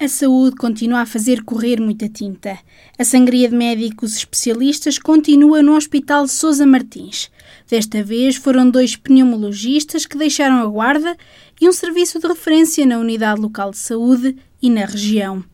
A 0.00 0.08
saúde 0.08 0.56
continua 0.56 1.02
a 1.02 1.06
fazer 1.06 1.44
correr 1.44 1.80
muita 1.80 2.08
tinta. 2.08 2.58
A 2.98 3.04
sangria 3.04 3.48
de 3.48 3.54
médicos 3.54 4.16
especialistas 4.16 4.98
continua 4.98 5.62
no 5.62 5.76
Hospital 5.76 6.26
Sousa 6.26 6.66
Martins. 6.66 7.30
Desta 7.70 8.02
vez 8.02 8.34
foram 8.34 8.68
dois 8.68 8.96
pneumologistas 8.96 10.04
que 10.04 10.18
deixaram 10.18 10.56
a 10.56 10.66
guarda 10.66 11.16
e 11.60 11.68
um 11.68 11.72
serviço 11.72 12.18
de 12.18 12.26
referência 12.26 12.84
na 12.84 12.98
unidade 12.98 13.40
local 13.40 13.70
de 13.70 13.78
saúde 13.78 14.36
e 14.60 14.68
na 14.68 14.84
região. 14.84 15.44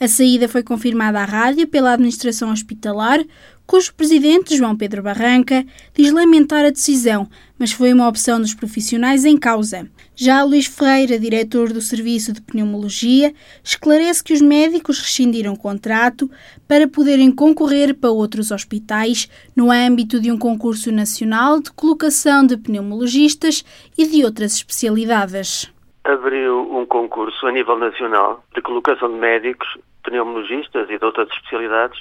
A 0.00 0.08
saída 0.08 0.48
foi 0.48 0.62
confirmada 0.62 1.20
à 1.20 1.24
rádio 1.26 1.68
pela 1.68 1.92
administração 1.92 2.50
hospitalar, 2.50 3.22
cujo 3.66 3.92
presidente, 3.94 4.56
João 4.56 4.74
Pedro 4.74 5.02
Barranca, 5.02 5.66
diz 5.94 6.10
lamentar 6.10 6.64
a 6.64 6.70
decisão, 6.70 7.28
mas 7.58 7.72
foi 7.72 7.92
uma 7.92 8.08
opção 8.08 8.40
dos 8.40 8.54
profissionais 8.54 9.26
em 9.26 9.36
causa. 9.36 9.86
Já 10.24 10.44
Luís 10.44 10.68
Ferreira, 10.68 11.18
diretor 11.18 11.72
do 11.72 11.80
Serviço 11.80 12.32
de 12.32 12.40
Pneumologia, 12.40 13.34
esclarece 13.64 14.22
que 14.22 14.32
os 14.32 14.40
médicos 14.40 15.00
rescindiram 15.00 15.52
o 15.52 15.58
contrato 15.58 16.30
para 16.68 16.86
poderem 16.86 17.34
concorrer 17.34 17.92
para 17.92 18.08
outros 18.08 18.52
hospitais 18.52 19.28
no 19.56 19.68
âmbito 19.68 20.20
de 20.20 20.30
um 20.30 20.38
concurso 20.38 20.92
nacional 20.92 21.60
de 21.60 21.72
colocação 21.72 22.46
de 22.46 22.56
pneumologistas 22.56 23.64
e 23.98 24.06
de 24.06 24.24
outras 24.24 24.54
especialidades. 24.54 25.74
Abriu 26.04 26.72
um 26.72 26.86
concurso 26.86 27.44
a 27.48 27.50
nível 27.50 27.76
nacional 27.76 28.44
de 28.54 28.62
colocação 28.62 29.08
de 29.08 29.18
médicos, 29.18 29.76
pneumologistas 30.04 30.88
e 30.88 31.00
de 31.00 31.04
outras 31.04 31.26
especialidades 31.30 32.00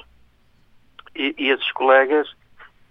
e, 1.15 1.33
e 1.39 1.49
esses 1.49 1.71
colegas 1.71 2.27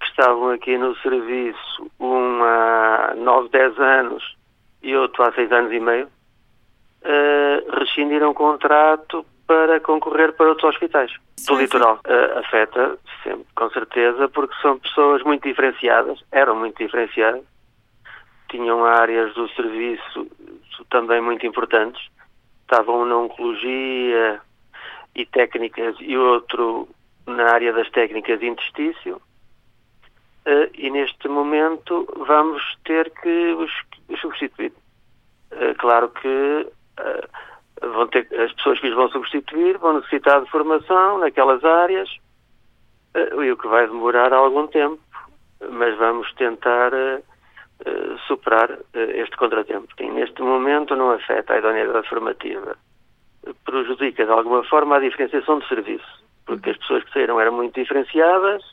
que 0.00 0.06
estavam 0.06 0.50
aqui 0.50 0.76
no 0.76 0.96
serviço 0.96 1.88
há 2.00 3.14
9, 3.16 3.48
10 3.50 3.78
anos 3.78 4.39
e 4.82 4.96
outro 4.96 5.22
há 5.22 5.32
6 5.32 5.52
anos 5.52 5.72
e 5.72 5.80
meio, 5.80 6.06
uh, 6.06 7.78
rescindiram 7.78 8.30
o 8.30 8.34
contrato 8.34 9.24
para 9.46 9.80
concorrer 9.80 10.32
para 10.32 10.48
outros 10.48 10.70
hospitais 10.70 11.12
do 11.46 11.56
litoral. 11.56 12.00
Uh, 12.06 12.38
afeta 12.38 12.98
sempre, 13.22 13.46
com 13.54 13.70
certeza, 13.70 14.28
porque 14.28 14.54
são 14.62 14.78
pessoas 14.78 15.22
muito 15.22 15.48
diferenciadas, 15.48 16.22
eram 16.30 16.56
muito 16.56 16.78
diferenciadas, 16.78 17.42
tinham 18.48 18.84
áreas 18.84 19.34
do 19.34 19.48
serviço 19.50 20.26
também 20.88 21.20
muito 21.20 21.46
importantes, 21.46 22.00
estavam 22.62 23.04
na 23.04 23.16
oncologia 23.16 24.40
e 25.14 25.26
técnicas 25.26 25.96
e 26.00 26.16
outro 26.16 26.88
na 27.26 27.44
área 27.52 27.72
das 27.72 27.88
técnicas 27.90 28.40
de 28.40 28.46
interstício 28.46 29.16
uh, 29.16 30.70
e 30.74 30.90
neste 30.90 31.28
momento 31.28 32.06
vamos 32.26 32.62
ter 32.84 33.10
que 33.10 33.54
os 33.54 33.70
substituir. 34.20 34.72
Uh, 35.52 35.74
claro 35.78 36.08
que 36.10 36.28
uh, 37.00 37.88
vão 37.92 38.06
ter, 38.08 38.28
as 38.40 38.52
pessoas 38.52 38.78
que 38.80 38.88
os 38.88 38.94
vão 38.94 39.08
substituir 39.08 39.78
vão 39.78 39.94
necessitar 39.94 40.42
de 40.42 40.50
formação 40.50 41.18
naquelas 41.18 41.64
áreas 41.64 42.08
e 43.14 43.50
o 43.50 43.56
que 43.56 43.66
vai 43.66 43.88
demorar 43.88 44.32
algum 44.32 44.68
tempo, 44.68 45.00
mas 45.68 45.98
vamos 45.98 46.32
tentar 46.34 46.92
superar 48.28 48.78
este 48.92 49.36
contratempo. 49.36 49.88
E 49.98 50.08
neste 50.08 50.40
momento 50.42 50.94
não 50.94 51.10
afeta 51.10 51.54
a 51.54 51.58
idoneidade 51.58 52.08
formativa 52.08 52.76
prejudica 53.64 54.24
de 54.24 54.30
alguma 54.30 54.62
forma 54.62 54.96
a 54.96 55.00
diferenciação 55.00 55.58
de 55.58 55.66
serviço 55.66 56.20
porque 56.50 56.70
as 56.70 56.76
pessoas 56.78 57.04
que 57.04 57.12
saíram 57.12 57.40
eram 57.40 57.52
muito 57.52 57.80
diferenciadas 57.80 58.64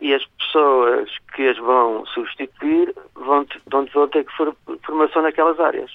e 0.00 0.12
as 0.12 0.24
pessoas 0.24 1.08
que 1.34 1.48
as 1.48 1.56
vão 1.58 2.04
substituir 2.06 2.94
vão, 3.14 3.46
vão, 3.70 4.08
ter 4.08 4.24
que 4.24 4.36
for, 4.36 4.54
formação 4.84 5.22
naquelas 5.22 5.58
áreas. 5.60 5.90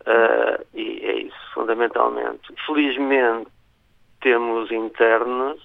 Uh, 0.00 0.64
e 0.74 1.00
é 1.04 1.18
isso, 1.20 1.54
fundamentalmente. 1.54 2.52
Felizmente 2.66 3.48
temos 4.20 4.70
internos, 4.72 5.60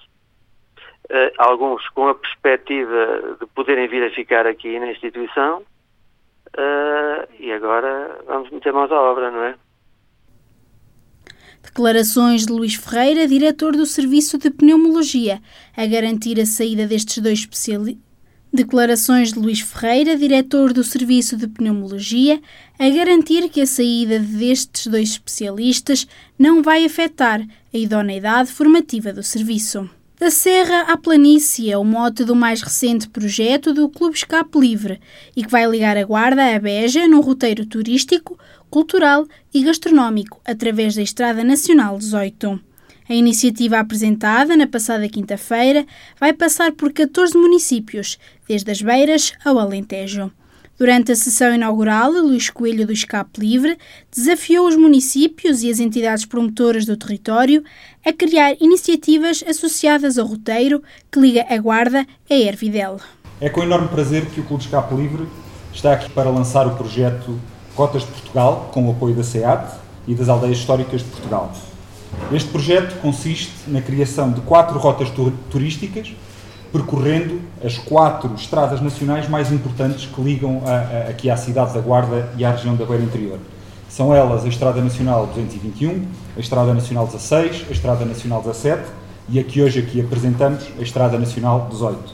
uh, 1.09 1.31
alguns 1.37 1.87
com 1.89 2.09
a 2.09 2.15
perspectiva 2.15 3.37
de 3.39 3.45
poderem 3.47 3.87
vir 3.87 4.03
a 4.03 4.13
ficar 4.13 4.45
aqui 4.45 4.77
na 4.79 4.91
instituição, 4.91 5.63
e 7.39 7.51
agora 7.51 8.19
vamos 8.25 8.49
meter 8.49 8.73
mãos 8.73 8.91
à 8.91 8.99
obra, 8.99 9.29
não 9.29 9.43
é? 9.43 9.55
Declarações 11.67 12.45
de 12.45 12.53
Luís 12.53 12.75
Ferreira, 12.75 13.27
diretor 13.27 13.75
do 13.75 13.85
Serviço 13.85 14.37
de 14.37 14.49
Pneumologia, 14.49 15.39
a 15.75 15.85
garantir 15.85 16.39
a 16.39 16.45
saída 16.45 16.87
destes 16.87 17.21
dois 17.21 17.39
especialistas. 17.39 18.01
Declarações 18.51 19.33
de 19.33 19.39
Luís 19.39 19.59
Ferreira, 19.59 20.15
diretor 20.15 20.71
do 20.71 20.83
Serviço 20.83 21.35
de 21.35 21.45
Pneumologia, 21.45 22.41
a 22.79 22.89
garantir 22.89 23.49
que 23.49 23.61
a 23.61 23.67
saída 23.67 24.17
destes 24.17 24.87
dois 24.87 25.09
especialistas 25.09 26.07
não 26.39 26.63
vai 26.63 26.85
afetar 26.85 27.41
a 27.41 27.77
idoneidade 27.77 28.49
formativa 28.49 29.11
do 29.11 29.21
serviço. 29.21 29.87
Da 30.19 30.31
Serra 30.31 30.91
à 30.91 30.97
Planície 30.97 31.71
é 31.71 31.77
o 31.77 31.83
mote 31.83 32.23
do 32.23 32.35
mais 32.35 32.63
recente 32.63 33.07
projeto 33.07 33.71
do 33.71 33.87
Clube 33.87 34.15
Escape 34.15 34.57
Livre 34.57 34.99
e 35.35 35.43
que 35.43 35.51
vai 35.51 35.69
ligar 35.69 35.95
a 35.95 36.03
Guarda 36.03 36.55
à 36.55 36.59
Beja 36.59 37.07
num 37.07 37.21
roteiro 37.21 37.67
turístico, 37.67 38.35
cultural 38.67 39.27
e 39.53 39.61
gastronómico 39.61 40.41
através 40.43 40.95
da 40.95 41.03
Estrada 41.03 41.43
Nacional 41.43 41.99
18. 41.99 42.59
A 43.07 43.13
iniciativa 43.13 43.77
apresentada 43.77 44.57
na 44.57 44.65
passada 44.65 45.07
quinta-feira 45.07 45.85
vai 46.19 46.33
passar 46.33 46.71
por 46.71 46.91
14 46.91 47.37
municípios, 47.37 48.17
desde 48.47 48.71
as 48.71 48.81
Beiras 48.81 49.33
ao 49.45 49.59
Alentejo. 49.59 50.31
Durante 50.77 51.11
a 51.11 51.15
sessão 51.15 51.55
inaugural, 51.55 52.11
Luís 52.11 52.51
Coelho 52.51 52.85
do 52.85 52.93
Escape 52.93 53.39
Livre 53.39 53.79
desafiou 54.15 54.67
os 54.67 54.75
municípios 54.75 55.63
e 55.63 55.71
as 55.71 55.79
entidades 55.79 56.23
promotoras 56.23 56.85
do 56.85 56.95
território 56.95 57.63
a 58.05 58.13
criar 58.13 58.55
iniciativas 58.61 59.43
associadas 59.47 60.19
ao 60.19 60.27
roteiro 60.27 60.83
que 61.11 61.19
liga 61.19 61.47
a 61.49 61.57
Guarda 61.57 62.05
a 62.29 62.33
Ervidel. 62.33 62.99
É 63.41 63.49
com 63.49 63.63
enorme 63.63 63.87
prazer 63.87 64.27
que 64.27 64.39
o 64.39 64.43
Clube 64.43 64.63
Escape 64.63 64.93
Livre 64.93 65.27
está 65.73 65.93
aqui 65.93 66.11
para 66.11 66.29
lançar 66.29 66.67
o 66.67 66.75
projeto 66.75 67.39
Cotas 67.73 68.03
de 68.03 68.11
Portugal, 68.11 68.69
com 68.71 68.87
o 68.87 68.91
apoio 68.91 69.15
da 69.15 69.23
SEAT 69.23 69.79
e 70.07 70.13
das 70.13 70.29
Aldeias 70.29 70.59
Históricas 70.59 71.01
de 71.01 71.09
Portugal. 71.09 71.51
Este 72.31 72.49
projeto 72.49 73.01
consiste 73.01 73.51
na 73.67 73.81
criação 73.81 74.31
de 74.31 74.41
quatro 74.41 74.77
rotas 74.77 75.09
turísticas 75.49 76.13
percorrendo 76.71 77.41
as 77.63 77.77
quatro 77.77 78.33
estradas 78.35 78.81
nacionais 78.81 79.27
mais 79.27 79.51
importantes 79.51 80.05
que 80.05 80.21
ligam 80.21 80.61
a, 80.65 80.71
a, 80.71 81.09
aqui 81.09 81.29
à 81.29 81.37
cidade 81.37 81.73
da 81.73 81.79
Guarda 81.79 82.29
e 82.37 82.45
à 82.45 82.51
região 82.51 82.75
da 82.75 82.85
Beira 82.85 83.03
Interior. 83.03 83.39
São 83.89 84.13
elas 84.13 84.43
a 84.45 84.47
Estrada 84.47 84.81
Nacional 84.81 85.27
221, 85.27 86.05
a 86.35 86.39
Estrada 86.39 86.73
Nacional 86.73 87.05
16, 87.05 87.65
a 87.69 87.71
Estrada 87.71 88.05
Nacional 88.05 88.41
17 88.41 88.83
e 89.29 89.39
a 89.39 89.43
que 89.43 89.61
hoje 89.61 89.79
aqui 89.79 90.01
apresentamos, 90.01 90.67
a 90.77 90.81
Estrada 90.81 91.17
Nacional 91.17 91.67
18. 91.71 92.13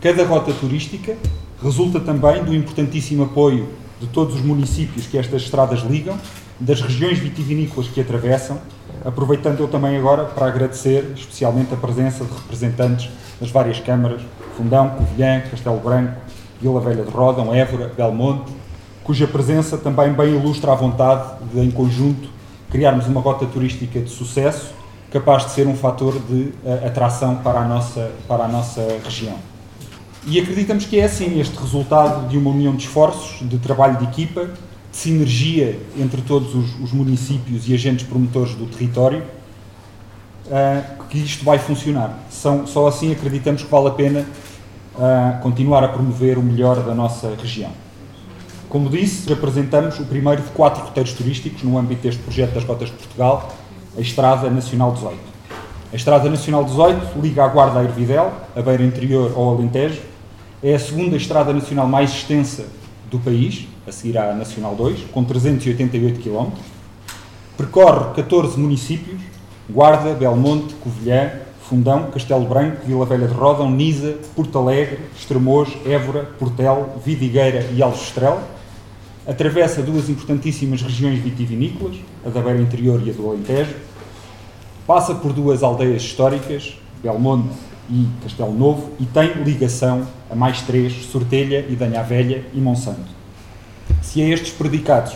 Cada 0.00 0.24
rota 0.24 0.52
turística 0.52 1.16
resulta 1.62 1.98
também 2.00 2.44
do 2.44 2.54
importantíssimo 2.54 3.24
apoio 3.24 3.68
de 4.00 4.06
todos 4.06 4.36
os 4.36 4.42
municípios 4.42 5.06
que 5.06 5.18
estas 5.18 5.42
estradas 5.42 5.80
ligam, 5.80 6.16
das 6.58 6.80
regiões 6.80 7.18
vitivinícolas 7.18 7.88
que 7.88 8.00
atravessam, 8.00 8.58
aproveitando 9.04 9.60
eu 9.60 9.68
também 9.68 9.96
agora 9.96 10.24
para 10.24 10.46
agradecer 10.46 11.12
especialmente 11.14 11.72
a 11.72 11.76
presença 11.76 12.24
de 12.24 12.32
representantes 12.32 13.10
das 13.40 13.50
várias 13.50 13.80
câmaras, 13.80 14.22
Fundão, 14.56 14.90
Covilhã, 14.90 15.42
Castelo 15.50 15.78
Branco, 15.78 16.14
Vila 16.60 16.80
Velha 16.80 17.04
de 17.04 17.10
Rodão, 17.10 17.54
Évora, 17.54 17.92
Belmonte, 17.96 18.52
cuja 19.04 19.26
presença 19.26 19.76
também 19.76 20.12
bem 20.12 20.34
ilustra 20.34 20.72
a 20.72 20.74
vontade 20.74 21.34
de, 21.52 21.60
em 21.60 21.70
conjunto, 21.70 22.28
criarmos 22.70 23.06
uma 23.06 23.20
rota 23.20 23.46
turística 23.46 24.00
de 24.00 24.10
sucesso, 24.10 24.74
capaz 25.12 25.44
de 25.44 25.52
ser 25.52 25.66
um 25.66 25.76
fator 25.76 26.18
de 26.18 26.52
uh, 26.64 26.86
atração 26.86 27.36
para 27.36 27.60
a, 27.60 27.64
nossa, 27.64 28.10
para 28.26 28.44
a 28.44 28.48
nossa 28.48 28.80
região. 29.04 29.36
E 30.26 30.40
acreditamos 30.40 30.86
que 30.86 30.98
é 30.98 31.04
assim 31.04 31.38
este 31.38 31.56
resultado 31.56 32.28
de 32.28 32.36
uma 32.36 32.50
união 32.50 32.74
de 32.74 32.82
esforços, 32.82 33.48
de 33.48 33.58
trabalho 33.58 33.98
de 33.98 34.04
equipa, 34.04 34.50
de 34.96 35.02
sinergia 35.02 35.78
entre 35.98 36.22
todos 36.22 36.54
os, 36.54 36.80
os 36.80 36.92
municípios 36.92 37.68
e 37.68 37.74
agentes 37.74 38.06
promotores 38.06 38.54
do 38.54 38.64
território, 38.64 39.22
uh, 40.46 41.04
que 41.10 41.18
isto 41.18 41.44
vai 41.44 41.58
funcionar. 41.58 42.18
São, 42.30 42.66
só 42.66 42.86
assim 42.86 43.12
acreditamos 43.12 43.62
que 43.62 43.70
vale 43.70 43.88
a 43.88 43.90
pena 43.90 44.20
uh, 44.94 45.42
continuar 45.42 45.84
a 45.84 45.88
promover 45.88 46.38
o 46.38 46.42
melhor 46.42 46.82
da 46.82 46.94
nossa 46.94 47.36
região. 47.40 47.70
Como 48.70 48.88
disse, 48.88 49.30
apresentamos 49.30 50.00
o 50.00 50.04
primeiro 50.06 50.40
de 50.40 50.48
quatro 50.48 50.82
roteiros 50.82 51.12
turísticos 51.12 51.62
no 51.62 51.78
âmbito 51.78 52.02
deste 52.02 52.22
projeto 52.22 52.54
das 52.54 52.64
Cotas 52.64 52.88
de 52.88 52.94
Portugal, 52.94 53.54
a 53.96 54.00
Estrada 54.00 54.48
Nacional 54.48 54.92
18. 54.92 55.18
A 55.92 55.96
Estrada 55.96 56.28
Nacional 56.30 56.64
18 56.64 57.20
liga 57.20 57.44
a 57.44 57.48
Guarda 57.48 57.80
a 57.80 57.84
Ervidel, 57.84 58.32
a 58.56 58.62
Beira 58.62 58.82
Interior 58.82 59.32
ao 59.36 59.56
Alentejo. 59.56 60.00
É 60.62 60.74
a 60.74 60.78
segunda 60.78 61.16
estrada 61.16 61.52
nacional 61.52 61.86
mais 61.86 62.10
extensa 62.10 62.66
do 63.10 63.18
país, 63.18 63.68
a 63.86 63.92
seguir 63.92 64.18
à 64.18 64.34
Nacional 64.34 64.74
2, 64.74 65.06
com 65.12 65.24
388 65.24 66.20
km. 66.20 66.50
Percorre 67.56 68.14
14 68.14 68.58
municípios 68.58 69.20
Guarda, 69.68 70.14
Belmonte, 70.14 70.74
Covilhã, 70.74 71.32
Fundão, 71.60 72.08
Castelo 72.12 72.46
Branco, 72.46 72.86
Vila 72.86 73.04
Velha 73.04 73.26
de 73.26 73.34
Rodão, 73.34 73.68
Nisa, 73.68 74.16
Porto 74.36 74.56
Alegre, 74.58 75.00
Estremoz, 75.16 75.76
Évora, 75.84 76.22
Portel, 76.38 77.00
Vidigueira 77.04 77.66
e 77.74 77.82
Aljustrel. 77.82 78.40
atravessa 79.26 79.82
duas 79.82 80.08
importantíssimas 80.08 80.82
regiões 80.82 81.18
vitivinícolas, 81.18 81.96
a 82.24 82.28
da 82.28 82.40
Beira 82.40 82.60
Interior 82.60 83.02
e 83.04 83.10
a 83.10 83.12
do 83.12 83.28
Alentejo, 83.28 83.74
passa 84.86 85.16
por 85.16 85.32
duas 85.32 85.64
aldeias 85.64 86.02
históricas, 86.02 86.78
Belmonte 87.02 87.48
e 87.90 88.06
Castelo 88.22 88.54
Novo, 88.54 88.92
e 89.00 89.06
tem 89.06 89.42
ligação 89.42 90.06
a 90.30 90.36
mais 90.36 90.62
três, 90.62 91.06
Sortelha, 91.06 91.66
Idanha 91.68 92.04
Velha 92.04 92.44
e 92.54 92.60
Monsanto. 92.60 93.15
Se 94.06 94.22
a 94.22 94.28
estes 94.28 94.52
predicados 94.52 95.14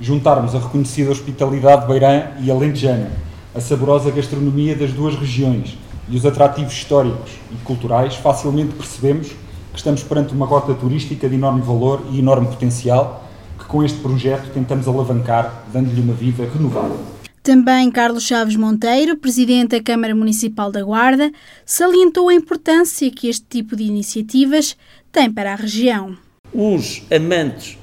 juntarmos 0.00 0.54
a 0.54 0.60
reconhecida 0.60 1.10
hospitalidade 1.10 1.88
beirã 1.88 2.28
e 2.40 2.48
alentejana, 2.50 3.10
a 3.52 3.60
saborosa 3.60 4.12
gastronomia 4.12 4.76
das 4.76 4.92
duas 4.92 5.16
regiões 5.16 5.76
e 6.08 6.16
os 6.16 6.24
atrativos 6.24 6.72
históricos 6.72 7.32
e 7.50 7.56
culturais, 7.64 8.14
facilmente 8.14 8.74
percebemos 8.74 9.26
que 9.72 9.76
estamos 9.76 10.04
perante 10.04 10.32
uma 10.32 10.46
rota 10.46 10.72
turística 10.72 11.28
de 11.28 11.34
enorme 11.34 11.60
valor 11.62 12.06
e 12.12 12.20
enorme 12.20 12.46
potencial, 12.46 13.28
que 13.58 13.64
com 13.64 13.82
este 13.82 13.98
projeto 13.98 14.50
tentamos 14.54 14.86
alavancar, 14.86 15.64
dando-lhe 15.72 16.00
uma 16.00 16.14
vida 16.14 16.48
renovada. 16.50 16.94
Também 17.42 17.90
Carlos 17.90 18.22
Chaves 18.22 18.54
Monteiro, 18.54 19.16
presidente 19.16 19.76
da 19.76 19.82
Câmara 19.82 20.14
Municipal 20.14 20.70
da 20.70 20.82
Guarda, 20.82 21.32
salientou 21.66 22.28
a 22.28 22.34
importância 22.34 23.10
que 23.10 23.28
este 23.28 23.44
tipo 23.50 23.74
de 23.74 23.82
iniciativas 23.82 24.76
tem 25.10 25.30
para 25.30 25.52
a 25.52 25.56
região. 25.56 26.16
Os 26.54 27.02
amantes, 27.10 27.76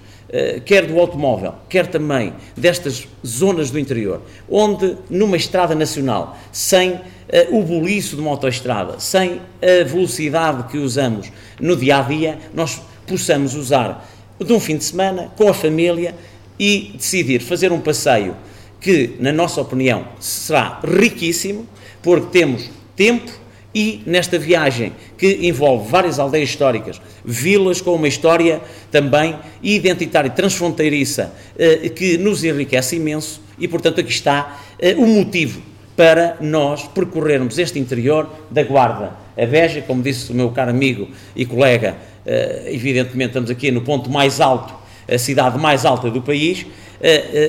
quer 0.66 0.86
do 0.86 1.00
automóvel, 1.00 1.56
quer 1.70 1.88
também 1.88 2.34
destas 2.56 3.08
zonas 3.26 3.72
do 3.72 3.80
interior, 3.80 4.22
onde 4.50 4.98
numa 5.10 5.38
estrada 5.38 5.76
nacional, 5.76 6.38
sem 6.52 7.00
eh, 7.30 7.48
o 7.52 7.62
boliço 7.62 8.16
de 8.16 8.22
uma 8.22 8.32
autoestrada, 8.32 9.00
sem 9.00 9.42
a 9.62 9.84
velocidade 9.84 10.70
que 10.70 10.78
usamos 10.78 11.32
no 11.60 11.76
dia 11.76 12.00
a 12.00 12.02
dia, 12.02 12.40
nós 12.54 12.82
possamos 13.08 13.56
usar 13.56 14.08
de 14.40 14.52
um 14.52 14.60
fim 14.60 14.78
de 14.78 14.84
semana 14.84 15.32
com 15.36 15.48
a 15.48 15.54
família 15.54 16.16
e 16.60 16.92
decidir 16.96 17.40
fazer 17.40 17.72
um 17.72 17.80
passeio 17.80 18.36
que, 18.80 19.16
na 19.20 19.32
nossa 19.32 19.62
opinião, 19.62 20.08
será 20.20 20.80
riquíssimo, 20.84 21.68
porque 22.02 22.28
temos 22.28 22.70
tempo 22.96 23.32
e 23.76 24.02
nesta 24.06 24.40
viagem 24.40 24.94
que 25.18 25.40
envolve 25.42 25.92
várias 25.92 26.18
aldeias 26.18 26.48
históricas, 26.48 27.02
vilas 27.26 27.82
com 27.82 27.94
uma 27.94 28.08
história 28.08 28.62
também 28.90 29.36
identitária, 29.62 30.30
transfronteiriça, 30.30 31.34
eh, 31.60 31.90
que 31.90 32.18
nos 32.18 32.42
enriquece 32.46 32.96
imenso 32.96 33.42
e, 33.60 33.68
portanto, 33.68 34.00
aqui 34.00 34.10
está 34.10 34.62
eh, 34.80 34.96
o 34.96 35.06
motivo 35.06 35.62
para 35.98 36.38
nós 36.40 36.84
percorrermos 36.84 37.60
este 37.60 37.78
interior 37.78 38.30
da 38.50 38.64
Guarda. 38.64 39.12
A 39.38 39.82
como 39.82 40.02
disse 40.02 40.32
o 40.32 40.36
meu 40.36 40.52
caro 40.52 40.70
amigo 40.70 41.10
e 41.36 41.46
colega, 41.46 41.98
eh, 42.26 42.70
evidentemente 42.72 43.32
estamos 43.32 43.50
aqui 43.50 43.72
no 43.72 43.82
ponto 43.82 44.10
mais 44.10 44.40
alto, 44.40 44.74
a 45.12 45.18
cidade 45.18 45.60
mais 45.60 45.84
alta 45.84 46.10
do 46.10 46.22
país, 46.22 46.66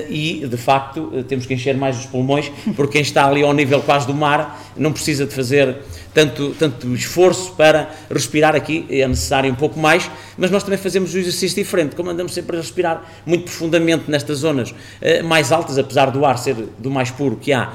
e, 0.09 0.45
de 0.47 0.57
facto, 0.57 1.11
eh, 1.15 1.23
temos 1.23 1.47
que 1.47 1.53
encher 1.53 1.75
mais 1.75 1.97
os 1.97 2.05
pulmões, 2.05 2.51
porque 2.75 2.93
quem 2.93 3.01
está 3.01 3.25
ali 3.25 3.41
ao 3.41 3.53
nível 3.53 3.81
quase 3.81 4.05
do 4.05 4.13
mar 4.13 4.61
não 4.77 4.93
precisa 4.93 5.25
de 5.25 5.33
fazer 5.33 5.77
tanto, 6.13 6.55
tanto 6.59 6.93
esforço 6.93 7.53
para 7.53 7.89
respirar 8.11 8.55
aqui, 8.55 8.85
é 8.89 9.07
necessário 9.07 9.51
um 9.51 9.55
pouco 9.55 9.79
mais, 9.79 10.09
mas 10.37 10.51
nós 10.51 10.63
também 10.63 10.77
fazemos 10.77 11.13
um 11.15 11.17
exercício 11.17 11.55
diferente, 11.55 11.95
como 11.95 12.09
andamos 12.09 12.33
sempre 12.33 12.57
a 12.57 12.59
respirar 12.59 13.03
muito 13.25 13.45
profundamente 13.45 14.03
nestas 14.09 14.39
zonas 14.39 14.73
mais 15.25 15.51
altas, 15.51 15.77
apesar 15.77 16.09
do 16.09 16.25
ar 16.25 16.39
ser 16.39 16.55
do 16.79 16.89
mais 16.89 17.11
puro 17.11 17.35
que 17.35 17.53
há 17.53 17.71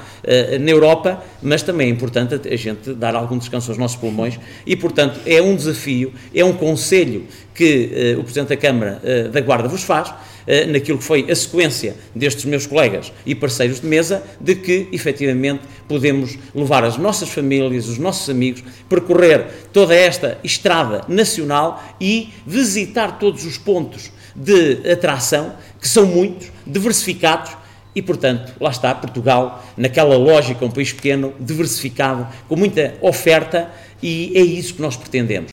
na 0.59 0.71
Europa, 0.71 1.23
mas 1.41 1.61
também 1.61 1.87
é 1.87 1.89
importante 1.89 2.35
a 2.49 2.55
gente 2.57 2.93
dar 2.93 3.15
algum 3.15 3.37
descanso 3.37 3.71
aos 3.71 3.77
nossos 3.77 3.95
pulmões. 3.95 4.37
E, 4.65 4.75
portanto, 4.75 5.21
é 5.25 5.41
um 5.41 5.55
desafio, 5.55 6.13
é 6.35 6.43
um 6.43 6.53
conselho 6.53 7.25
que 7.55 8.15
o 8.19 8.23
Presidente 8.23 8.49
da 8.49 8.57
Câmara 8.57 9.01
da 9.31 9.39
Guarda 9.39 9.69
vos 9.69 9.83
faz, 9.83 10.13
eh, 10.45 10.65
naquilo 10.65 10.97
que 10.97 11.03
foi 11.03 11.29
a 11.31 11.35
sequência 11.35 11.95
destes 12.15 12.45
meus 12.45 12.65
colegas 12.65 13.11
e 13.25 13.33
parceiros 13.33 13.81
de 13.81 13.87
mesa, 13.87 14.23
de 14.39 14.55
que 14.55 14.87
efetivamente 14.91 15.61
podemos 15.87 16.37
levar 16.53 16.83
as 16.83 16.97
nossas 16.97 17.29
famílias, 17.29 17.87
os 17.87 17.97
nossos 17.97 18.29
amigos, 18.29 18.63
percorrer 18.89 19.45
toda 19.71 19.93
esta 19.93 20.37
estrada 20.43 21.05
nacional 21.07 21.83
e 21.99 22.29
visitar 22.45 23.19
todos 23.19 23.45
os 23.45 23.57
pontos 23.57 24.11
de 24.35 24.89
atração, 24.91 25.53
que 25.79 25.87
são 25.87 26.05
muitos, 26.05 26.51
diversificados, 26.65 27.51
e, 27.95 28.01
portanto, 28.01 28.53
lá 28.59 28.71
está 28.71 28.93
Portugal, 28.95 29.63
naquela 29.77 30.17
lógica, 30.17 30.65
um 30.65 30.71
país 30.71 30.91
pequeno, 30.91 31.33
diversificado, 31.39 32.27
com 32.47 32.55
muita 32.55 32.95
oferta, 33.01 33.69
e 34.01 34.31
é 34.35 34.41
isso 34.41 34.73
que 34.73 34.81
nós 34.81 34.97
pretendemos. 34.97 35.52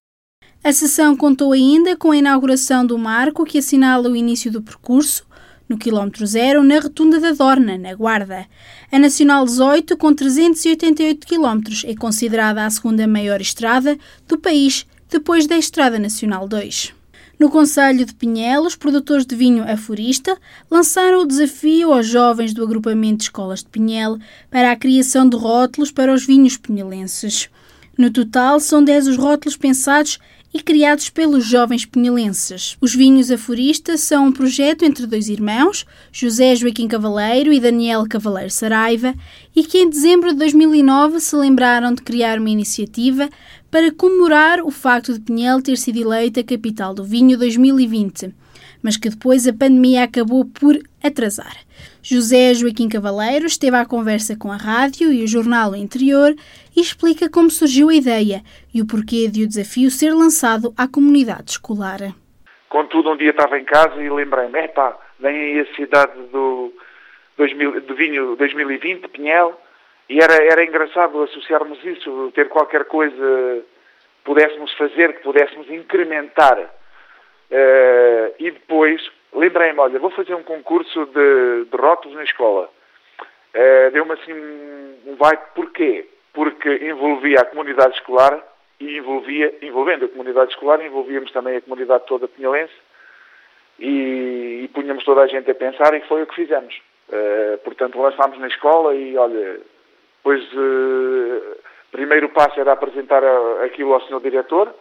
A 0.63 0.73
sessão 0.73 1.17
contou 1.17 1.53
ainda 1.53 1.97
com 1.97 2.11
a 2.11 2.17
inauguração 2.19 2.85
do 2.85 2.99
marco 2.99 3.47
que 3.47 3.57
assinala 3.57 4.11
o 4.11 4.15
início 4.15 4.53
do 4.53 4.61
percurso, 4.61 5.25
no 5.67 5.79
quilómetro 5.79 6.27
zero, 6.27 6.63
na 6.63 6.79
Rotunda 6.79 7.19
da 7.19 7.33
Dorna, 7.33 7.79
na 7.79 7.95
Guarda. 7.95 8.47
A 8.93 8.99
Nacional 8.99 9.47
18, 9.47 9.97
com 9.97 10.13
388 10.13 11.27
quilómetros, 11.27 11.83
é 11.87 11.95
considerada 11.95 12.67
a 12.67 12.69
segunda 12.69 13.07
maior 13.07 13.41
estrada 13.41 13.97
do 14.29 14.37
país, 14.37 14.87
depois 15.09 15.47
da 15.47 15.57
Estrada 15.57 15.99
Nacional 15.99 16.47
2. 16.47 16.93
No 17.39 17.49
Conselho 17.49 18.05
de 18.05 18.13
Pinhel, 18.13 18.61
os 18.61 18.77
produtores 18.77 19.25
de 19.25 19.35
vinho 19.35 19.65
Aforista 19.67 20.37
lançaram 20.71 21.23
o 21.23 21.27
desafio 21.27 21.91
aos 21.91 22.07
jovens 22.07 22.53
do 22.53 22.63
agrupamento 22.63 23.17
de 23.17 23.23
escolas 23.25 23.61
de 23.61 23.71
Pinhel 23.71 24.19
para 24.51 24.71
a 24.71 24.77
criação 24.77 25.27
de 25.27 25.39
rótulos 25.39 25.91
para 25.91 26.13
os 26.13 26.27
vinhos 26.27 26.59
pinhelenses. 26.59 27.49
No 27.97 28.11
total, 28.11 28.61
são 28.61 28.85
10 28.85 29.09
os 29.09 29.17
rótulos 29.17 29.57
pensados 29.57 30.19
e 30.53 30.61
criados 30.61 31.09
pelos 31.09 31.45
jovens 31.45 31.85
pinhelenses. 31.85 32.77
Os 32.81 32.95
Vinhos 32.95 33.31
Aforista 33.31 33.97
são 33.97 34.27
um 34.27 34.33
projeto 34.33 34.85
entre 34.85 35.07
dois 35.07 35.29
irmãos, 35.29 35.87
José 36.13 36.57
Joaquim 36.57 36.89
Cavaleiro 36.89 37.53
e 37.53 37.61
Daniel 37.61 38.07
Cavaleiro 38.09 38.51
Saraiva, 38.51 39.15
e 39.55 39.63
que 39.63 39.79
em 39.79 39.89
dezembro 39.89 40.31
de 40.31 40.39
2009 40.39 41.21
se 41.21 41.37
lembraram 41.37 41.95
de 41.95 42.03
criar 42.03 42.39
uma 42.39 42.51
iniciativa 42.51 43.31
para 43.71 43.93
comemorar 43.93 44.61
o 44.61 44.71
facto 44.71 45.13
de 45.13 45.21
Pinhel 45.21 45.63
ter 45.63 45.79
sido 45.79 46.01
eleita 46.01 46.43
capital 46.43 46.93
do 46.93 47.05
vinho 47.05 47.39
2020 47.39 48.35
mas 48.83 48.97
que 48.97 49.09
depois 49.09 49.47
a 49.47 49.53
pandemia 49.53 50.05
acabou 50.05 50.45
por 50.45 50.77
atrasar. 51.03 51.55
José 52.03 52.55
Joaquim 52.55 52.89
Cavaleiro 52.89 53.47
esteve 53.47 53.77
à 53.77 53.85
conversa 53.85 54.37
com 54.37 54.51
a 54.51 54.57
rádio 54.57 55.13
e 55.13 55.23
o 55.23 55.29
jornal 55.29 55.75
Interior 55.75 56.35
e 56.77 56.81
explica 56.81 57.31
como 57.31 57.51
surgiu 57.51 57.89
a 57.89 57.95
ideia 57.95 58.43
e 58.75 58.81
o 58.81 58.87
porquê 58.87 59.29
de 59.29 59.45
o 59.45 59.49
desafio 59.49 59.91
ser 59.91 60.13
lançado 60.13 60.73
à 60.77 60.89
comunidade 60.89 61.53
escolar. 61.53 62.01
Contudo, 62.69 63.11
um 63.11 63.17
dia 63.17 63.31
estava 63.31 63.59
em 63.59 63.65
casa 63.65 64.01
e 64.03 64.09
lembrei-me, 64.09 64.61
epá, 64.61 64.97
vem 65.19 65.37
aí 65.37 65.61
a 65.61 65.75
cidade 65.75 66.13
do, 66.33 66.73
2000, 67.37 67.81
do 67.83 67.95
vinho 67.95 68.37
2020, 68.37 69.09
Pinhel, 69.09 69.59
e 70.09 70.21
era, 70.21 70.35
era 70.35 70.65
engraçado 70.65 71.23
associarmos 71.23 71.79
isso, 71.85 72.33
ter 72.35 72.49
qualquer 72.49 72.85
coisa 72.85 73.65
pudéssemos 74.25 74.73
fazer, 74.75 75.15
que 75.15 75.23
pudéssemos 75.23 75.69
incrementar 75.71 76.71
Uh, 77.51 78.35
e 78.39 78.51
depois 78.51 79.03
lembrei-me, 79.33 79.79
olha, 79.79 79.99
vou 79.99 80.11
fazer 80.11 80.35
um 80.35 80.43
concurso 80.43 81.07
de, 81.07 81.65
de 81.65 81.77
rótulos 81.77 82.17
na 82.17 82.25
escola. 82.25 82.71
Uh, 83.55 83.91
Deu-me 83.93 84.13
assim 84.13 84.33
um 84.33 85.17
vai, 85.17 85.37
porquê? 85.55 86.09
Porque 86.33 86.69
envolvia 86.69 87.41
a 87.41 87.45
comunidade 87.45 87.95
escolar 87.95 88.41
e 88.79 88.99
envolvia, 88.99 89.53
envolvendo 89.63 90.05
a 90.05 90.09
comunidade 90.09 90.53
escolar, 90.53 90.85
envolvíamos 90.85 91.33
também 91.33 91.57
a 91.57 91.61
comunidade 91.61 92.07
toda 92.07 92.29
pinhalense 92.29 92.73
e, 93.79 94.63
e 94.65 94.69
punhamos 94.73 95.05
toda 95.05 95.23
a 95.23 95.27
gente 95.27 95.51
a 95.51 95.55
pensar 95.55 95.93
e 95.95 96.01
foi 96.03 96.23
o 96.23 96.27
que 96.27 96.37
fizemos. 96.37 96.81
Uh, 97.09 97.59
portanto, 97.65 98.01
lançámos 98.01 98.39
na 98.39 98.47
escola 98.47 98.95
e, 98.95 99.17
olha, 99.17 99.61
depois, 100.19 100.43
uh, 100.53 101.57
primeiro 101.91 102.29
passo 102.29 102.61
era 102.61 102.73
apresentar 102.73 103.23
aquilo 103.65 103.93
ao 103.95 104.03
senhor 104.03 104.21
diretor, 104.21 104.73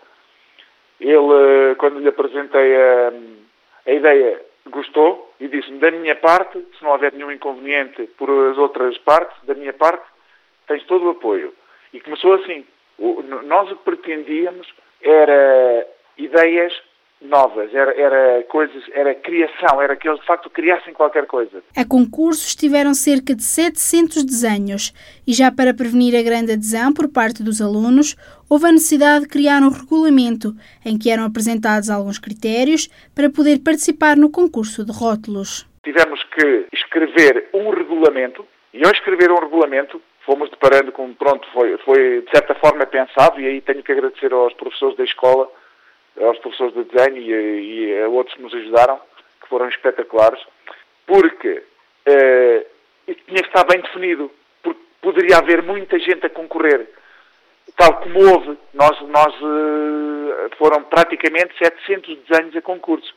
ele, 1.00 1.76
quando 1.78 2.00
lhe 2.00 2.10
apresentei 2.10 2.76
a, 2.76 3.14
a 3.88 3.92
ideia, 3.92 4.42
gostou 4.70 5.34
e 5.40 5.48
disse-me, 5.48 5.80
da 5.80 5.92
minha 5.92 6.16
parte, 6.16 6.60
se 6.78 6.84
não 6.84 6.92
houver 6.92 7.14
nenhum 7.14 7.32
inconveniente 7.32 8.08
por 8.18 8.30
as 8.52 8.58
outras 8.58 8.98
partes, 9.00 9.36
da 9.44 9.54
minha 9.54 9.74
parte, 9.74 10.06
tens 10.68 10.84
todo 10.86 11.06
o 11.06 11.12
apoio. 11.12 11.54
E 11.94 12.00
começou 12.00 12.34
assim. 12.34 12.66
O, 12.98 13.22
nós 13.24 13.72
o 13.72 13.78
que 13.78 13.84
pretendíamos 13.84 14.68
era 15.02 15.88
ideias 16.18 16.74
novas, 17.22 17.74
era, 17.74 17.94
era 18.00 18.44
coisas, 18.44 18.84
era 18.94 19.14
criação, 19.14 19.82
era 19.82 19.96
que 19.96 20.08
eles 20.08 20.20
de 20.20 20.26
facto 20.26 20.50
criassem 20.50 20.94
qualquer 20.94 21.26
coisa. 21.26 21.62
A 21.76 21.86
concurso 21.86 22.48
estiveram 22.48 22.94
cerca 22.94 23.36
de 23.36 23.44
700 23.44 24.24
desenhos 24.24 24.94
e 25.28 25.34
já 25.34 25.52
para 25.52 25.74
prevenir 25.74 26.18
a 26.18 26.24
grande 26.24 26.54
adesão 26.54 26.94
por 26.94 27.12
parte 27.12 27.44
dos 27.44 27.62
alunos, 27.62 28.16
houve 28.50 28.68
a 28.68 28.72
necessidade 28.72 29.26
de 29.26 29.30
criar 29.30 29.62
um 29.62 29.70
regulamento 29.70 30.54
em 30.86 30.98
que 30.98 31.12
eram 31.12 31.26
apresentados 31.26 31.90
alguns 31.90 32.18
critérios 32.18 32.88
para 33.14 33.30
poder 33.30 33.60
participar 33.60 34.16
no 34.16 34.32
concurso 34.32 34.86
de 34.86 34.92
rótulos. 34.92 35.68
Tivemos 35.84 36.24
que 36.36 36.68
escrever 36.74 37.50
um 37.54 37.70
regulamento 37.70 38.46
e 38.74 38.86
ao 38.86 38.92
escrever 38.92 39.32
um 39.32 39.40
regulamento 39.40 40.02
fomos 40.26 40.50
deparando 40.52 40.92
com, 40.92 41.12
pronto, 41.14 41.48
foi, 41.52 41.76
foi 41.80 42.22
de 42.22 42.30
certa 42.30 42.54
forma 42.56 42.86
pensado 42.86 43.42
e 43.42 43.48
aí 43.48 43.62
tenho 43.62 43.82
que 43.82 43.92
agradecer 43.92 44.32
aos 44.32 44.54
professores 44.54 44.96
da 44.96 45.04
escola 45.04 45.50
aos 46.20 46.38
professores 46.40 46.74
de 46.74 46.84
desenho 46.84 47.18
e, 47.18 47.90
e 47.90 48.02
a 48.02 48.10
outros 48.10 48.36
que 48.36 48.42
nos 48.42 48.54
ajudaram, 48.54 49.00
que 49.42 49.48
foram 49.48 49.70
espetaculares, 49.70 50.40
porque 51.06 51.64
uh, 52.08 52.66
tinha 53.26 53.42
que 53.42 53.48
estar 53.48 53.66
bem 53.66 53.82
definido, 53.82 54.32
porque 54.62 54.82
poderia 55.02 55.38
haver 55.38 55.64
muita 55.64 55.98
gente 56.00 56.26
a 56.26 56.30
concorrer, 56.30 56.90
tal 57.76 57.96
como 58.02 58.20
houve. 58.20 58.58
Nós, 58.74 59.02
nós 59.02 59.34
uh, 59.42 60.50
foram 60.58 60.84
praticamente 60.84 61.58
700 61.58 62.18
desenhos 62.28 62.56
a 62.56 62.62
concurso. 62.62 63.14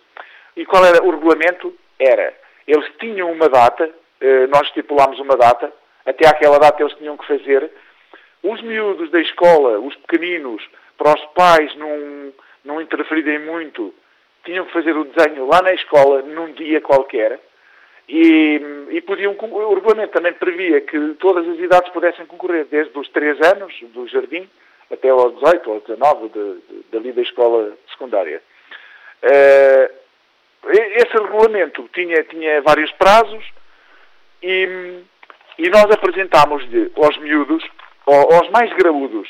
E 0.57 0.65
qual 0.65 0.85
era 0.85 1.03
o 1.05 1.11
regulamento? 1.11 1.75
Era, 1.99 2.35
eles 2.67 2.91
tinham 2.99 3.31
uma 3.31 3.49
data, 3.49 3.85
uh, 3.87 4.49
nós 4.49 4.67
estipulámos 4.69 5.19
uma 5.21 5.37
data, 5.37 5.73
até 6.07 6.29
àquela 6.29 6.59
data 6.59 6.83
eles 6.83 6.97
tinham 6.97 7.17
que 7.17 7.27
fazer. 7.27 7.71
Os 8.43 8.61
miúdos 8.63 9.11
da 9.11 9.21
escola, 9.21 9.79
os 9.79 9.95
pequeninos, 9.97 10.63
para 10.99 11.15
os 11.15 11.25
pais 11.35 11.75
não, 11.77 12.33
não 12.65 12.81
interferirem 12.81 13.41
muito, 13.41 13.95
tinham 14.45 14.65
que 14.67 14.73
fazer 14.73 14.97
o 14.97 15.05
desenho 15.05 15.47
lá 15.47 15.63
na 15.63 15.73
escola, 15.73 16.23
num 16.23 16.53
dia 16.53 16.81
qualquer, 16.81 17.39
e, 18.09 18.61
e 18.91 19.01
podiam, 19.01 19.37
o 19.39 19.75
regulamento 19.75 20.13
também 20.13 20.33
previa 20.33 20.81
que 20.81 21.15
todas 21.21 21.49
as 21.49 21.59
idades 21.59 21.91
pudessem 21.93 22.27
concorrer, 22.27 22.67
desde 22.67 22.97
os 22.99 23.09
3 23.09 23.41
anos, 23.41 23.73
do 23.95 24.07
jardim, 24.09 24.49
até 24.91 25.09
aos 25.09 25.35
18 25.35 25.71
ou 25.71 25.81
19, 25.81 26.29
de, 26.29 26.55
de, 26.55 26.85
dali 26.93 27.13
da 27.13 27.23
escola 27.23 27.73
secundária. 27.91 28.43
Uh, 29.23 30.03
esse 30.69 31.13
regulamento 31.13 31.89
tinha, 31.93 32.23
tinha 32.25 32.61
vários 32.63 32.91
prazos 32.93 33.45
e, 34.43 35.01
e 35.59 35.71
nós 35.71 35.91
apresentámos-lhe 35.91 36.93
aos 36.97 37.19
miúdos, 37.19 37.65
aos 38.07 38.49
mais 38.51 38.73
graúdos, 38.75 39.29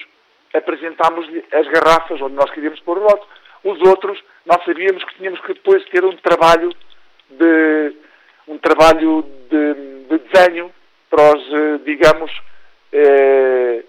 apresentámos-lhe 0.54 1.44
as 1.52 1.66
garrafas 1.68 2.20
onde 2.20 2.34
nós 2.34 2.50
queríamos 2.50 2.80
pôr 2.80 2.98
o 2.98 3.02
lote. 3.02 3.26
Os 3.64 3.80
outros, 3.82 4.22
nós 4.44 4.64
sabíamos 4.64 5.04
que 5.04 5.14
tínhamos 5.14 5.40
que 5.40 5.54
depois 5.54 5.84
ter 5.86 6.04
um 6.04 6.16
trabalho 6.16 6.70
de 7.30 7.94
um 8.48 8.58
trabalho 8.58 9.24
de, 9.48 9.74
de 10.08 10.18
desenho 10.18 10.72
para 11.08 11.36
os, 11.36 11.52
eh, 11.52 11.78
digamos, 11.84 12.30
eh, 12.92 13.84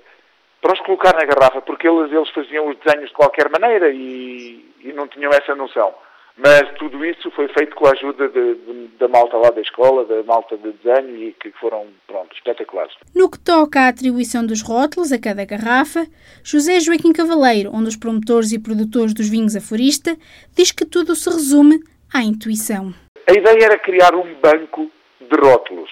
para 0.62 0.74
os 0.74 0.80
colocar 0.82 1.14
na 1.16 1.26
garrafa, 1.26 1.62
porque 1.62 1.88
eles, 1.88 2.12
eles 2.12 2.30
faziam 2.30 2.68
os 2.68 2.78
desenhos 2.78 3.10
de 3.10 3.16
qualquer 3.16 3.50
maneira 3.50 3.90
e, 3.90 4.74
e 4.82 4.94
não 4.94 5.08
tinham 5.08 5.32
essa 5.32 5.56
noção. 5.56 5.94
Mas 6.38 6.64
tudo 6.80 7.06
isso 7.06 7.30
foi 7.32 7.48
feito 7.50 7.76
com 7.76 7.86
a 7.86 7.92
ajuda 7.92 8.28
de, 8.28 8.56
de, 8.56 8.88
da 9.00 9.08
malta 9.08 9.38
lá 9.38 9.52
da 9.52 9.62
escola, 9.62 10.04
da 10.06 10.24
malta 10.24 10.58
de 10.58 10.72
desenho 10.72 11.16
e 11.16 11.32
que 11.34 11.52
foram, 11.52 11.86
pronto, 12.08 12.36
espetaculares. 12.36 12.94
No 13.16 13.30
que 13.30 13.38
toca 13.38 13.82
à 13.82 13.88
atribuição 13.88 14.46
dos 14.46 14.62
rótulos 14.64 15.12
a 15.12 15.20
cada 15.20 15.46
garrafa, 15.46 16.08
José 16.44 16.80
Joaquim 16.80 17.14
Cavaleiro, 17.14 17.70
um 17.72 17.84
dos 17.84 17.96
promotores 17.96 18.52
e 18.52 18.60
produtores 18.60 19.14
dos 19.14 19.30
vinhos 19.30 19.56
Aforista, 19.56 20.18
diz 20.56 20.72
que 20.72 20.86
tudo 20.86 21.16
se 21.16 21.30
resume 21.30 21.80
à 22.12 22.24
intuição. 22.24 22.92
A 23.28 23.32
ideia 23.32 23.66
era 23.66 23.78
criar 23.78 24.16
um 24.16 24.34
banco 24.42 24.90
de 25.22 25.36
rótulos. 25.40 25.90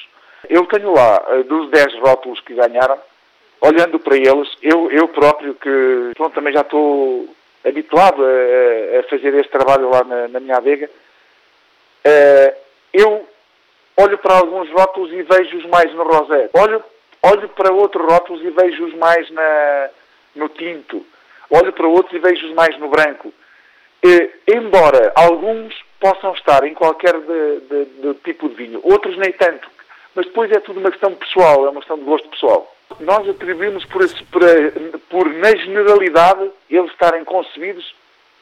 Eu 0.49 0.65
tenho 0.65 0.91
lá, 0.91 1.23
eh, 1.29 1.43
dos 1.43 1.69
10 1.69 1.99
rótulos 1.99 2.39
que 2.41 2.55
ganharam, 2.55 2.97
olhando 3.61 3.99
para 3.99 4.17
eles, 4.17 4.49
eu, 4.61 4.91
eu 4.91 5.07
próprio 5.07 5.53
que 5.53 6.11
pronto, 6.15 6.33
também 6.33 6.51
já 6.51 6.61
estou 6.61 7.29
habituado 7.65 8.23
a, 8.23 8.99
a, 8.99 9.03
fazer 9.03 9.33
este 9.35 9.51
trabalho 9.51 9.89
lá 9.89 10.03
na, 10.03 10.27
na 10.27 10.39
minha 10.39 10.57
adega, 10.57 10.89
uh, 12.05 12.55
eu 12.93 13.27
olho 13.97 14.17
para 14.17 14.37
alguns 14.37 14.69
rótulos 14.71 15.11
e 15.11 15.21
vejo-os 15.21 15.65
mais 15.65 15.93
no 15.93 16.03
rosé. 16.03 16.49
Olho, 16.53 16.83
olho 17.23 17.49
para 17.49 17.71
outros 17.71 18.05
rótulos 18.05 18.43
e 18.43 18.49
vejo-os 18.49 18.93
mais 18.95 19.29
na, 19.31 19.89
no 20.35 20.49
tinto. 20.49 21.05
Olho 21.49 21.71
para 21.73 21.87
outros 21.87 22.13
e 22.13 22.19
vejo-os 22.19 22.53
mais 22.53 22.77
no 22.79 22.89
branco. 22.89 23.33
Uh, 24.03 24.31
embora 24.47 25.11
alguns 25.15 25.75
possam 25.99 26.33
estar 26.33 26.63
em 26.63 26.73
qualquer 26.73 27.13
de, 27.13 27.59
de, 27.59 27.85
de 27.85 28.13
tipo 28.23 28.49
de 28.49 28.55
vinho, 28.55 28.79
outros 28.83 29.15
nem 29.17 29.31
tanto. 29.33 29.69
Mas 30.15 30.25
depois 30.25 30.51
é 30.51 30.59
tudo 30.59 30.79
uma 30.79 30.89
questão 30.89 31.13
pessoal, 31.13 31.67
é 31.67 31.69
uma 31.69 31.79
questão 31.79 31.97
de 31.97 32.03
gosto 32.03 32.27
pessoal 32.29 32.70
nós 32.99 33.27
atribuímos 33.29 33.85
por, 33.85 34.07
por, 34.31 34.41
por, 35.09 35.33
na 35.33 35.55
generalidade, 35.55 36.51
eles 36.69 36.91
estarem 36.91 37.23
concebidos 37.23 37.95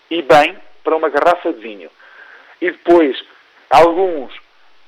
e 0.09 0.21
bem 0.21 0.57
para 0.83 0.95
uma 0.95 1.09
garrafa 1.09 1.53
de 1.53 1.59
vinho. 1.59 1.89
E 2.61 2.71
depois, 2.71 3.21
alguns 3.69 4.33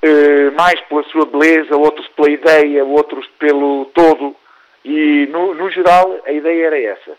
eh, 0.02 0.50
mais 0.50 0.80
pela 0.82 1.02
sua 1.04 1.24
beleza, 1.26 1.76
outros 1.76 2.06
pela 2.08 2.30
ideia, 2.30 2.84
outros 2.84 3.26
pelo 3.38 3.86
todo. 3.94 4.36
E, 4.84 5.28
no, 5.30 5.54
no 5.54 5.70
geral, 5.70 6.20
a 6.26 6.32
ideia 6.32 6.66
era 6.66 6.80
essa. 6.80 7.12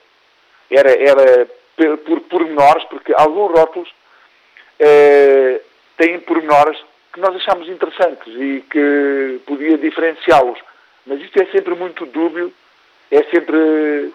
Era, 0.69 0.91
era 0.91 1.47
por 2.05 2.19
pormenores, 2.21 2.83
porque 2.85 3.13
alguns 3.15 3.51
rótulos 3.57 3.89
eh, 4.79 5.61
têm 5.97 6.19
pormenores 6.19 6.77
que 7.13 7.19
nós 7.19 7.35
achamos 7.35 7.69
interessantes 7.69 8.33
e 8.35 8.63
que 8.69 9.39
podia 9.45 9.77
diferenciá-los 9.77 10.59
mas 11.05 11.21
isto 11.21 11.41
é 11.41 11.45
sempre 11.47 11.75
muito 11.75 12.05
dúbio, 12.05 12.53
é 13.11 13.23
sempre, 13.23 14.11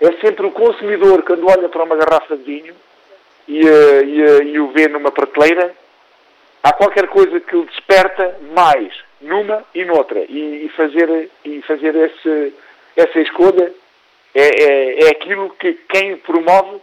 é 0.00 0.12
sempre 0.20 0.46
o 0.46 0.52
consumidor, 0.52 1.22
quando 1.22 1.46
olha 1.48 1.68
para 1.68 1.84
uma 1.84 1.96
garrafa 1.96 2.36
de 2.36 2.42
vinho 2.42 2.74
e, 3.46 3.60
uh, 3.62 4.04
e, 4.04 4.22
uh, 4.22 4.42
e 4.42 4.60
o 4.60 4.68
vê 4.68 4.88
numa 4.88 5.10
prateleira, 5.10 5.74
há 6.62 6.72
qualquer 6.72 7.08
coisa 7.08 7.40
que 7.40 7.56
o 7.56 7.64
desperta 7.64 8.38
mais 8.54 8.92
numa 9.20 9.64
e 9.74 9.84
noutra. 9.84 10.20
E, 10.28 10.66
e 10.66 10.68
fazer, 10.76 11.30
e 11.44 11.62
fazer 11.62 11.94
esse, 11.94 12.54
essa 12.96 13.20
escolha 13.20 13.72
é, 14.34 14.62
é, 14.62 15.04
é 15.04 15.10
aquilo 15.10 15.50
que 15.58 15.74
quem 15.88 16.16
promove 16.18 16.78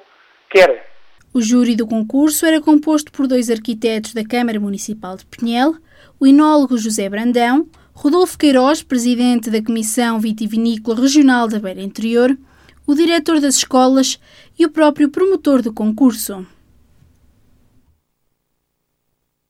quer. 0.50 0.92
O 1.34 1.42
júri 1.42 1.76
do 1.76 1.88
concurso 1.88 2.46
era 2.46 2.62
composto 2.62 3.12
por 3.12 3.28
dois 3.28 3.50
arquitetos 3.50 4.14
da 4.14 4.24
Câmara 4.24 4.60
Municipal 4.60 5.18
de 5.18 5.26
Pinhel, 5.26 5.76
o 6.20 6.26
enólogo 6.26 6.78
José 6.78 7.10
Brandão, 7.10 7.68
Rodolfo 7.98 8.38
Queiroz, 8.38 8.84
presidente 8.84 9.50
da 9.50 9.64
Comissão 9.64 10.20
Vitivinícola 10.20 11.00
Regional 11.00 11.48
da 11.48 11.60
Beira 11.60 11.82
Interior, 11.82 12.38
o 12.86 12.94
diretor 12.94 13.40
das 13.40 13.56
escolas 13.56 14.20
e 14.60 14.66
o 14.66 14.70
próprio 14.70 15.10
promotor 15.10 15.62
do 15.62 15.72
concurso. 15.72 16.46